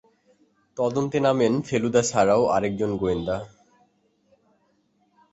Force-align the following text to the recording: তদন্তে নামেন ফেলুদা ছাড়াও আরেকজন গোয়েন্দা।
তদন্তে 0.77 1.17
নামেন 1.19 1.53
ফেলুদা 1.67 2.01
ছাড়াও 2.01 2.41
আরেকজন 2.47 2.91
গোয়েন্দা। 2.97 3.37